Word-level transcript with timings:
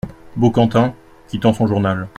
Baucantin, 0.35 0.95
quittant 1.27 1.53
son 1.53 1.67
journal. 1.67 2.07